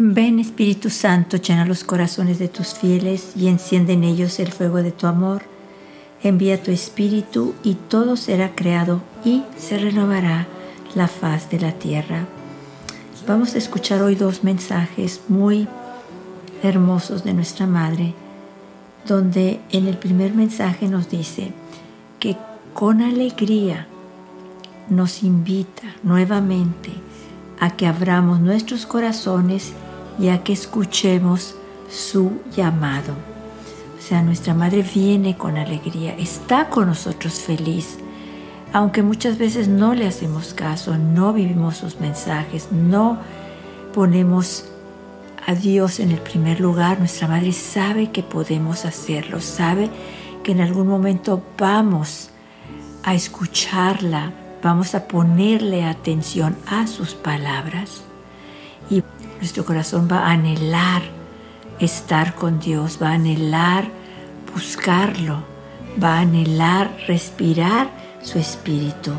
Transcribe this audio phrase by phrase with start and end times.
[0.00, 4.82] Ven Espíritu Santo, llena los corazones de tus fieles y enciende en ellos el fuego
[4.82, 5.42] de tu amor.
[6.22, 10.46] Envía tu Espíritu y todo será creado y se renovará
[10.94, 12.26] la faz de la tierra.
[13.26, 15.66] Vamos a escuchar hoy dos mensajes muy
[16.62, 18.14] hermosos de nuestra Madre,
[19.06, 21.52] donde en el primer mensaje nos dice
[22.74, 23.86] con alegría
[24.88, 26.90] nos invita nuevamente
[27.60, 29.72] a que abramos nuestros corazones
[30.18, 31.54] ya que escuchemos
[31.88, 33.12] su llamado.
[33.98, 37.98] O sea, nuestra Madre viene con alegría, está con nosotros feliz,
[38.72, 43.18] aunque muchas veces no le hacemos caso, no vivimos sus mensajes, no
[43.92, 44.66] ponemos
[45.46, 49.90] a Dios en el primer lugar, nuestra Madre sabe que podemos hacerlo, sabe
[50.42, 52.30] que en algún momento vamos
[53.08, 58.02] a escucharla, vamos a ponerle atención a sus palabras
[58.90, 59.02] y
[59.38, 61.00] nuestro corazón va a anhelar
[61.78, 63.88] estar con Dios, va a anhelar
[64.52, 65.42] buscarlo,
[66.02, 67.88] va a anhelar respirar
[68.20, 69.12] su espíritu.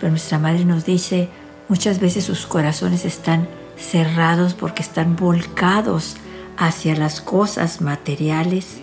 [0.00, 1.28] Pero nuestra madre nos dice,
[1.68, 6.16] muchas veces sus corazones están cerrados porque están volcados
[6.56, 8.80] hacia las cosas materiales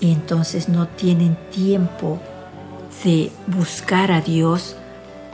[0.00, 2.20] y entonces no tienen tiempo
[3.04, 4.76] de buscar a Dios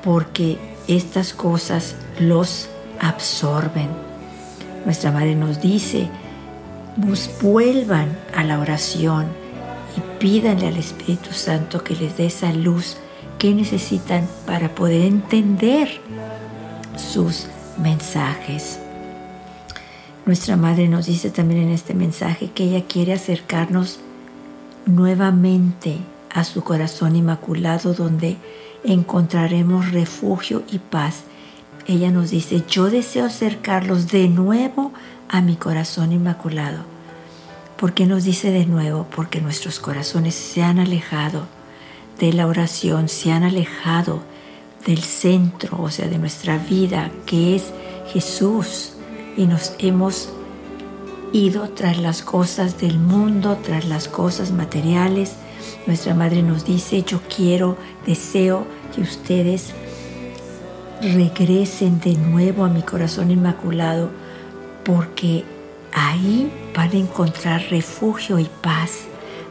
[0.02, 2.68] porque estas cosas los
[3.00, 3.88] absorben.
[4.84, 6.08] Nuestra Madre nos dice,
[7.40, 9.26] vuelvan a la oración
[9.96, 12.96] y pídanle al Espíritu Santo que les dé esa luz
[13.38, 16.00] que necesitan para poder entender
[16.96, 17.46] sus
[17.78, 18.78] mensajes.
[20.26, 24.00] Nuestra Madre nos dice también en este mensaje que ella quiere acercarnos
[24.86, 25.98] nuevamente
[26.34, 28.36] a su corazón inmaculado donde
[28.84, 31.24] encontraremos refugio y paz
[31.86, 34.92] ella nos dice, yo deseo acercarlos de nuevo
[35.28, 36.84] a mi corazón inmaculado.
[37.76, 39.06] ¿Por qué nos dice de nuevo?
[39.14, 41.46] Porque nuestros corazones se han alejado
[42.18, 44.22] de la oración, se han alejado
[44.86, 47.72] del centro, o sea, de nuestra vida, que es
[48.12, 48.92] Jesús,
[49.36, 50.30] y nos hemos
[51.32, 55.34] ido tras las cosas del mundo, tras las cosas materiales.
[55.86, 57.76] Nuestra madre nos dice, yo quiero,
[58.06, 59.74] deseo que ustedes
[61.00, 64.10] regresen de nuevo a mi corazón inmaculado,
[64.84, 65.44] porque
[65.92, 69.02] ahí van a encontrar refugio y paz.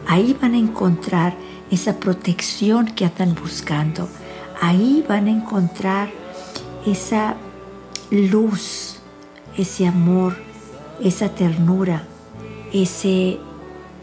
[0.07, 1.35] Ahí van a encontrar
[1.71, 4.07] esa protección que andan buscando.
[4.61, 6.09] Ahí van a encontrar
[6.85, 7.35] esa
[8.09, 8.99] luz,
[9.57, 10.35] ese amor,
[11.01, 12.03] esa ternura,
[12.71, 13.39] ese,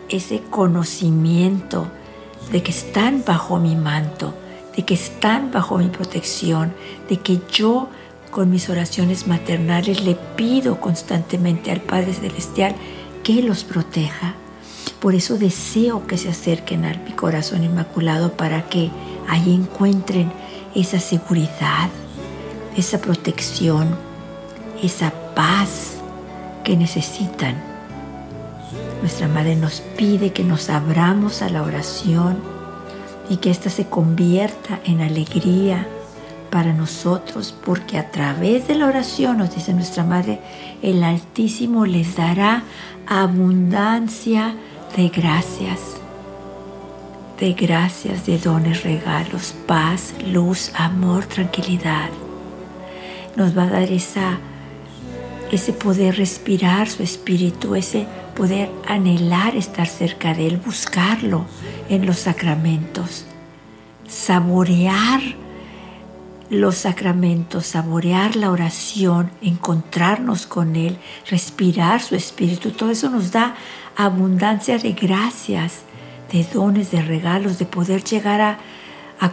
[0.09, 1.89] ese conocimiento
[2.51, 4.35] de que están bajo mi manto
[4.77, 6.73] de que están bajo mi protección,
[7.09, 7.89] de que yo
[8.31, 12.75] con mis oraciones maternales le pido constantemente al Padre Celestial
[13.25, 14.35] que los proteja.
[15.01, 18.91] Por eso deseo que se acerquen a mi corazón inmaculado para que
[19.29, 20.31] ahí encuentren
[20.75, 21.91] esa seguridad,
[22.77, 23.97] esa protección,
[24.83, 25.97] esa paz
[26.63, 27.70] que necesitan.
[29.01, 32.39] Nuestra Madre nos pide que nos abramos a la oración,
[33.31, 35.87] y que ésta se convierta en alegría
[36.51, 40.41] para nosotros, porque a través de la oración, nos dice nuestra Madre,
[40.83, 42.65] el Altísimo les dará
[43.07, 44.57] abundancia
[44.97, 45.79] de gracias,
[47.39, 52.11] de gracias, de dones, regalos, paz, luz, amor, tranquilidad.
[53.37, 54.39] Nos va a dar esa,
[55.53, 58.09] ese poder respirar su espíritu, ese
[58.41, 61.45] poder anhelar estar cerca de Él, buscarlo
[61.91, 63.27] en los sacramentos,
[64.09, 65.21] saborear
[66.49, 70.97] los sacramentos, saborear la oración, encontrarnos con Él,
[71.29, 73.57] respirar su espíritu, todo eso nos da
[73.95, 75.81] abundancia de gracias,
[76.33, 78.59] de dones, de regalos, de poder llegar a,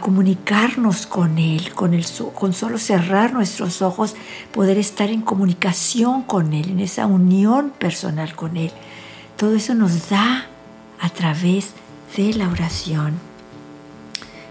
[0.02, 2.04] comunicarnos con Él, con, el,
[2.34, 4.16] con solo cerrar nuestros ojos,
[4.52, 8.70] poder estar en comunicación con Él, en esa unión personal con Él.
[9.38, 10.46] Todo eso nos da
[10.98, 11.70] a través
[12.16, 13.14] de la oración.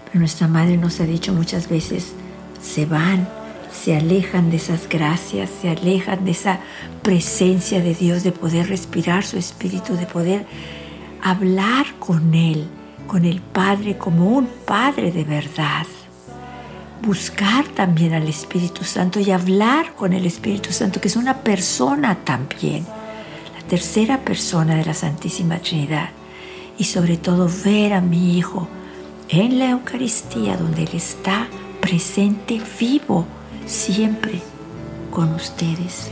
[0.06, 2.14] Pero nuestra Madre nos ha dicho muchas veces,
[2.62, 3.28] se van,
[3.70, 6.60] se alejan de esas gracias, se alejan de esa
[7.02, 10.46] presencia de Dios, de poder respirar su espíritu, de poder
[11.22, 12.66] hablar con Él,
[13.06, 15.86] con el Padre como un Padre de verdad.
[17.02, 22.14] Buscar también al Espíritu Santo y hablar con el Espíritu Santo, que es una persona
[22.24, 22.86] también
[23.68, 26.10] tercera persona de la Santísima Trinidad
[26.78, 28.66] y sobre todo ver a mi Hijo
[29.28, 31.46] en la Eucaristía, donde Él está
[31.80, 33.26] presente, vivo,
[33.66, 34.40] siempre
[35.10, 36.10] con ustedes.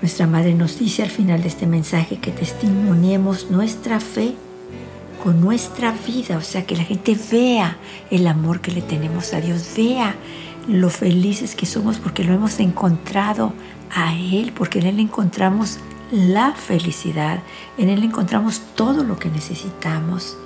[0.00, 4.34] Nuestra Madre nos dice al final de este mensaje que testimoniemos nuestra fe
[5.22, 7.76] con nuestra vida, o sea, que la gente vea
[8.10, 10.14] el amor que le tenemos a Dios, vea
[10.68, 13.52] lo felices que somos porque lo hemos encontrado
[13.94, 15.78] a Él, porque en Él encontramos
[16.10, 17.40] la felicidad,
[17.78, 20.36] en Él encontramos todo lo que necesitamos.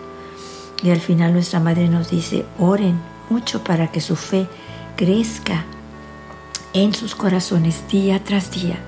[0.83, 2.99] Y al final nuestra Madre nos dice, oren
[3.31, 4.47] mucho para que su fe
[4.97, 5.65] crezca
[6.73, 8.79] en sus corazones día tras día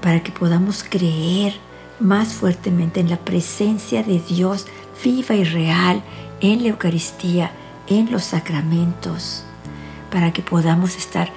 [0.00, 1.54] para que podamos creer
[1.98, 4.66] más fuertemente en la presencia de Dios
[5.02, 6.02] viva y real
[6.40, 7.50] en la Eucaristía,
[7.88, 9.44] en los sacramentos,
[10.10, 11.30] para que podamos estar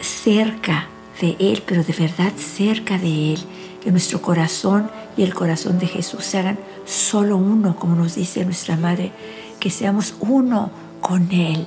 [0.00, 0.88] cerca
[1.20, 3.40] de Él, pero de verdad cerca de Él,
[3.82, 8.44] que nuestro corazón y el corazón de Jesús se hagan solo uno, como nos dice
[8.44, 9.12] nuestra Madre,
[9.58, 10.70] que seamos uno
[11.00, 11.66] con Él,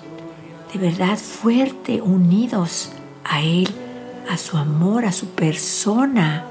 [0.74, 2.92] de verdad fuerte, unidos
[3.24, 3.68] a Él
[4.30, 6.46] a su amor, a su persona,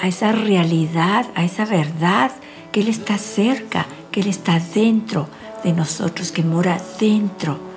[0.00, 2.32] a esa realidad, a esa verdad,
[2.70, 5.28] que Él está cerca, que Él está dentro
[5.64, 7.71] de nosotros, que mora dentro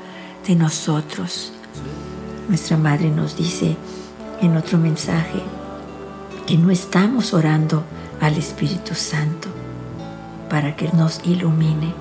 [0.47, 1.51] de nosotros.
[2.47, 3.75] Nuestra Madre nos dice
[4.42, 5.42] en otro mensaje
[6.45, 7.83] que no estamos orando
[8.21, 9.50] al Espíritu Santo
[10.50, 11.94] para que nos ilumine.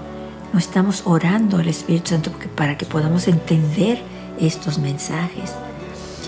[0.53, 4.03] No estamos orando al Espíritu Santo para que podamos entender
[4.39, 5.53] estos mensajes.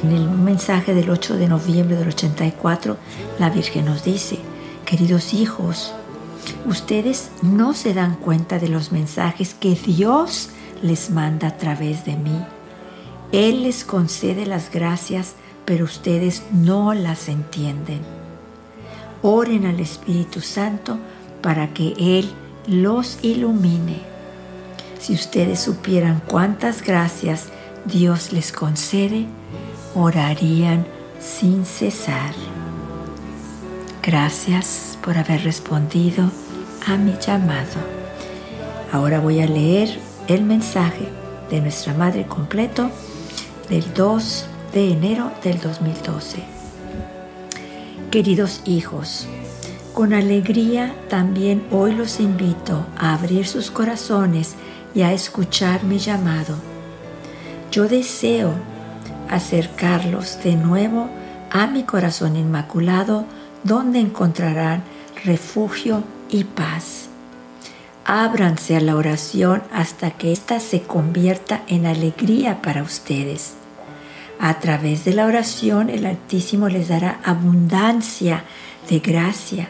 [0.03, 2.97] En el mensaje del 8 de noviembre del 84,
[3.39, 4.39] la Virgen nos dice,
[4.85, 5.93] queridos hijos,
[6.67, 10.51] ustedes no se dan cuenta de los mensajes que Dios
[10.83, 12.45] les manda a través de mí.
[13.33, 15.35] Él les concede las gracias,
[15.65, 18.01] pero ustedes no las entienden.
[19.23, 20.99] Oren al Espíritu Santo
[21.43, 22.31] para que Él
[22.67, 24.01] los ilumine.
[24.99, 27.49] Si ustedes supieran cuántas gracias
[27.85, 29.27] Dios les concede,
[29.95, 30.87] orarían
[31.21, 32.35] sin cesar.
[34.03, 36.31] Gracias por haber respondido
[36.87, 37.81] a mi llamado.
[38.93, 41.09] Ahora voy a leer el mensaje
[41.51, 42.91] de nuestra Madre completo
[43.69, 46.43] del 2 de enero del 2012.
[48.11, 49.29] Queridos hijos,
[49.95, 54.55] con alegría también hoy los invito a abrir sus corazones
[54.95, 56.57] y a escuchar mi llamado.
[57.71, 58.53] Yo deseo
[59.31, 61.09] acercarlos de nuevo
[61.51, 63.25] a mi corazón inmaculado,
[63.65, 64.83] donde encontrarán
[65.25, 67.09] refugio y paz.
[68.09, 73.55] Ábranse a la oración hasta que ésta se convierta en alegría para ustedes.
[74.39, 78.45] A través de la oración el Altísimo les dará abundancia
[78.89, 79.69] de gracia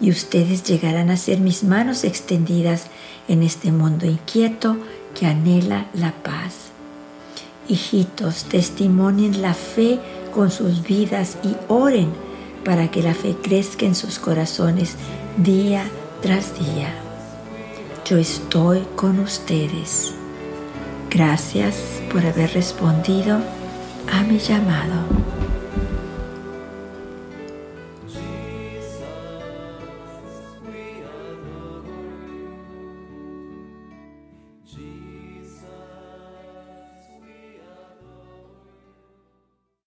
[0.00, 2.86] y ustedes llegarán a ser mis manos extendidas
[3.26, 4.76] en este mundo inquieto
[5.18, 6.70] que anhela la paz.
[7.68, 9.98] Hijitos, testimonien la fe
[10.32, 12.12] con sus vidas y oren
[12.64, 14.94] para que la fe crezca en sus corazones
[15.36, 15.82] día
[16.20, 17.01] tras día.
[18.12, 20.12] Yo estoy con ustedes.
[21.08, 23.38] Gracias por haber respondido
[24.12, 25.21] a mi llamado.